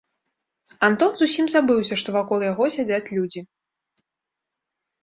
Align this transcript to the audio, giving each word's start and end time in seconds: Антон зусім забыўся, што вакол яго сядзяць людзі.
Антон 0.87 1.11
зусім 1.21 1.45
забыўся, 1.55 1.93
што 2.03 2.09
вакол 2.17 2.39
яго 2.51 2.63
сядзяць 2.79 3.05
людзі. 3.21 3.47